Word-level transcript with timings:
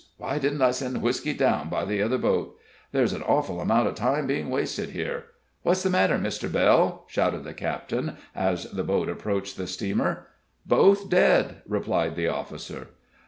Why 0.17 0.39
didn't 0.39 0.63
I 0.63 0.71
send 0.71 1.03
whisky 1.03 1.31
down 1.31 1.69
by 1.69 1.85
the 1.85 2.01
other 2.01 2.17
boat? 2.17 2.57
There's 2.91 3.13
an 3.13 3.21
awful 3.21 3.61
amount 3.61 3.87
of 3.87 3.93
time 3.93 4.25
being 4.25 4.49
wasted 4.49 4.89
here. 4.89 5.25
What's 5.61 5.83
the 5.83 5.91
matter, 5.91 6.17
Mr. 6.17 6.51
Bell?" 6.51 7.05
shouted 7.07 7.43
the 7.43 7.53
captain, 7.53 8.17
as 8.33 8.63
the 8.71 8.83
boat 8.83 9.09
approached 9.09 9.57
the 9.57 9.67
steamer. 9.67 10.25
"Both 10.65 11.11
dead!" 11.11 11.61
replied 11.67 12.15
the 12.15 12.29
officer. 12.29 12.87